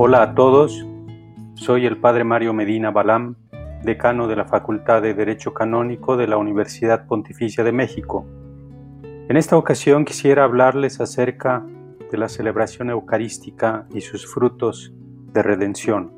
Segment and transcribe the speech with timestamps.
[0.00, 0.86] Hola a todos,
[1.54, 3.34] soy el Padre Mario Medina Balam,
[3.82, 8.24] decano de la Facultad de Derecho Canónico de la Universidad Pontificia de México.
[9.28, 11.64] En esta ocasión quisiera hablarles acerca
[12.12, 14.92] de la celebración eucarística y sus frutos
[15.32, 16.12] de redención.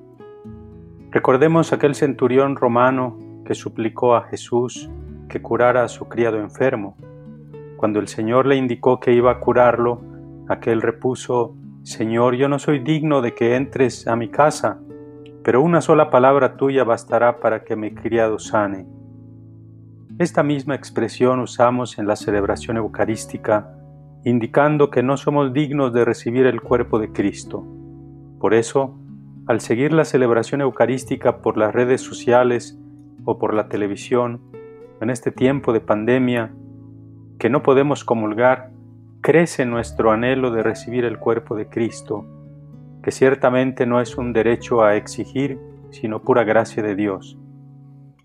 [1.11, 3.17] Recordemos aquel centurión romano
[3.47, 4.91] que suplicó a Jesús
[5.31, 6.99] que curara a su criado enfermo.
[7.79, 10.03] Cuando el Señor le indicó que iba a curarlo,
[10.51, 14.81] aquel repuso, Señor, yo no soy digno de que entres a mi casa,
[15.43, 18.87] pero una sola palabra tuya bastará para que mi criado sane.
[20.19, 23.75] Esta misma expresión usamos en la celebración eucarística,
[24.27, 27.65] indicando que no somos dignos de recibir el cuerpo de Cristo.
[28.39, 28.99] Por eso,
[29.47, 32.79] al seguir la celebración eucarística por las redes sociales
[33.25, 34.43] o por la televisión,
[35.01, 36.53] en este tiempo de pandemia,
[37.39, 38.71] que no podemos comulgar,
[39.21, 42.27] crece nuestro anhelo de recibir el cuerpo de Cristo,
[43.03, 45.59] que ciertamente no es un derecho a exigir,
[45.91, 47.39] sino pura gracia de Dios.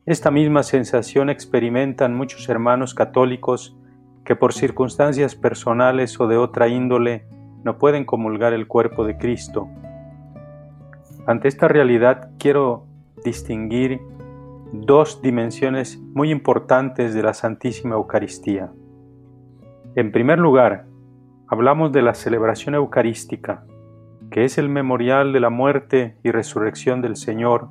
[0.05, 3.75] Esta misma sensación experimentan muchos hermanos católicos
[4.23, 7.25] que por circunstancias personales o de otra índole
[7.63, 9.67] no pueden comulgar el cuerpo de Cristo.
[11.27, 12.85] Ante esta realidad quiero
[13.23, 13.99] distinguir
[14.71, 18.71] dos dimensiones muy importantes de la Santísima Eucaristía.
[19.97, 20.87] En primer lugar,
[21.47, 23.63] hablamos de la celebración eucarística,
[24.29, 27.69] que es el memorial de la muerte y resurrección del Señor,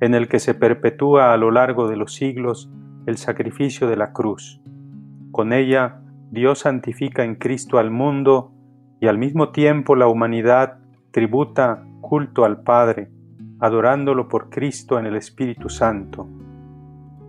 [0.00, 2.70] en el que se perpetúa a lo largo de los siglos
[3.04, 4.62] el sacrificio de la cruz.
[5.30, 8.50] Con ella, Dios santifica en Cristo al mundo
[8.98, 10.78] y al mismo tiempo la humanidad
[11.10, 13.10] tributa culto al Padre,
[13.60, 16.26] adorándolo por Cristo en el Espíritu Santo.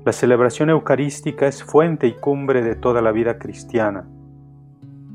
[0.06, 4.08] La celebración eucarística es fuente y cumbre de toda la vida cristiana.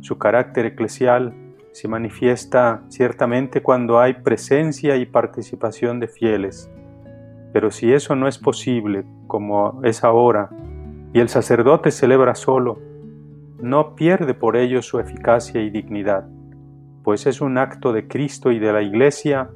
[0.04, 1.32] Su carácter eclesial
[1.72, 6.70] se manifiesta ciertamente cuando hay presencia y participación de fieles.
[7.54, 10.50] Pero si eso no es posible, como es ahora,
[11.14, 12.78] y el sacerdote celebra solo,
[13.62, 16.28] no pierde por ello su eficacia y dignidad,
[17.02, 19.48] pues es un acto de Cristo y de la Iglesia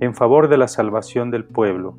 [0.00, 1.96] en favor de la salvación del pueblo.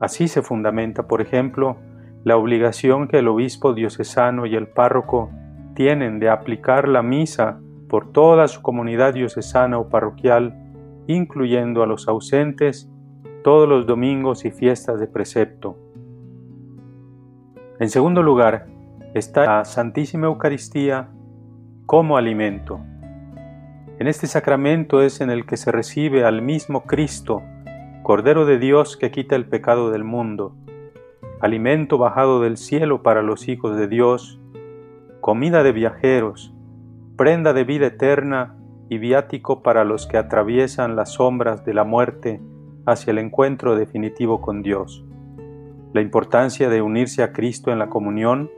[0.00, 1.76] Así se fundamenta, por ejemplo,
[2.24, 5.28] la obligación que el obispo diocesano y el párroco
[5.74, 10.54] tienen de aplicar la misa por toda su comunidad diocesana o parroquial,
[11.06, 12.90] incluyendo a los ausentes,
[13.42, 15.76] todos los domingos y fiestas de precepto.
[17.78, 18.66] En segundo lugar,
[19.14, 21.08] está la Santísima Eucaristía
[21.86, 22.80] como alimento.
[23.98, 27.42] En este sacramento es en el que se recibe al mismo Cristo,
[28.02, 30.56] Cordero de Dios que quita el pecado del mundo,
[31.40, 34.40] alimento bajado del cielo para los hijos de Dios,
[35.24, 36.52] comida de viajeros,
[37.16, 38.58] prenda de vida eterna
[38.90, 42.42] y viático para los que atraviesan las sombras de la muerte
[42.84, 45.02] hacia el encuentro definitivo con Dios.
[45.94, 48.50] La importancia de unirse a Cristo en la comunión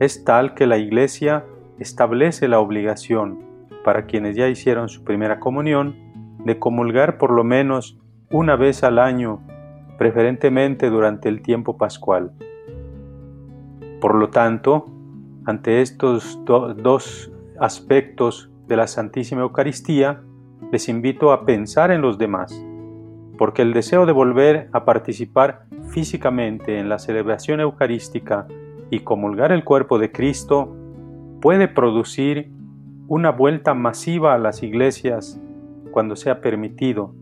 [0.00, 1.44] es tal que la Iglesia
[1.78, 3.44] establece la obligación
[3.84, 5.96] para quienes ya hicieron su primera comunión
[6.46, 7.98] de comulgar por lo menos
[8.30, 9.42] una vez al año,
[9.98, 12.32] preferentemente durante el tiempo pascual.
[14.00, 14.95] Por lo tanto,
[15.46, 20.22] ante estos dos aspectos de la Santísima Eucaristía,
[20.72, 22.52] les invito a pensar en los demás,
[23.38, 28.48] porque el deseo de volver a participar físicamente en la celebración eucarística
[28.90, 30.74] y comulgar el cuerpo de Cristo
[31.40, 32.50] puede producir
[33.06, 35.40] una vuelta masiva a las iglesias
[35.92, 37.14] cuando sea permitido,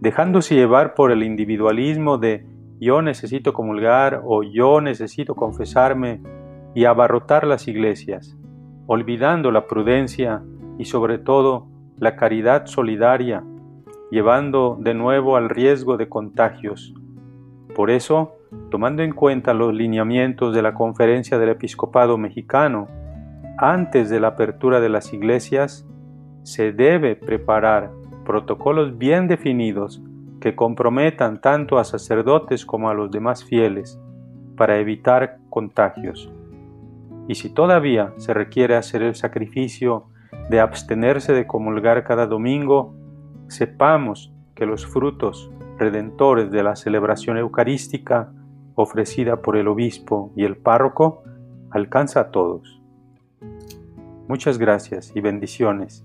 [0.00, 2.46] dejándose llevar por el individualismo de
[2.78, 6.20] yo necesito comulgar o yo necesito confesarme
[6.76, 8.36] y abarrotar las iglesias,
[8.86, 10.42] olvidando la prudencia
[10.76, 13.42] y sobre todo la caridad solidaria,
[14.10, 16.92] llevando de nuevo al riesgo de contagios.
[17.74, 18.34] Por eso,
[18.70, 22.88] tomando en cuenta los lineamientos de la Conferencia del Episcopado Mexicano,
[23.56, 25.88] antes de la apertura de las iglesias,
[26.42, 27.90] se debe preparar
[28.26, 30.02] protocolos bien definidos
[30.42, 33.98] que comprometan tanto a sacerdotes como a los demás fieles
[34.58, 36.30] para evitar contagios.
[37.28, 40.06] Y si todavía se requiere hacer el sacrificio
[40.48, 42.94] de abstenerse de comulgar cada domingo,
[43.48, 48.32] sepamos que los frutos redentores de la celebración eucarística
[48.74, 51.22] ofrecida por el obispo y el párroco
[51.70, 52.80] alcanza a todos.
[54.28, 56.04] Muchas gracias y bendiciones